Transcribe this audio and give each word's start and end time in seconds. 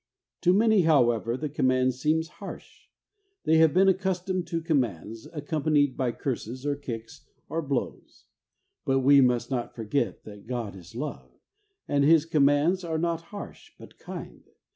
To 0.41 0.51
many, 0.51 0.81
however, 0.81 1.37
the 1.37 1.47
command 1.47 1.93
seems 1.93 2.27
harsh. 2.41 2.87
They 3.43 3.57
have 3.57 3.71
been 3.71 3.87
accusomed 3.87 4.47
to 4.47 4.59
com 4.59 4.79
mands 4.79 5.27
accompanied 5.31 5.95
by 5.95 6.11
curses, 6.13 6.65
or 6.65 6.75
kicks, 6.75 7.27
or 7.49 7.61
blows. 7.61 8.25
But 8.83 9.01
we 9.01 9.21
must 9.21 9.51
not 9.51 9.75
forget 9.75 10.23
that' 10.23 10.47
God 10.47 10.75
is 10.75 10.95
love,' 10.95 11.37
and 11.87 12.03
His 12.03 12.25
commands 12.25 12.83
are 12.83 12.97
not 12.97 13.21
harsh, 13.29 13.73
but 13.77 13.99
kind. 13.99 14.43